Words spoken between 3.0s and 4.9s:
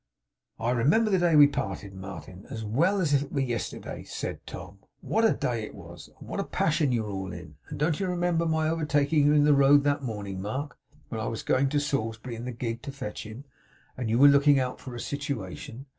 if it were yesterday,' said Tom.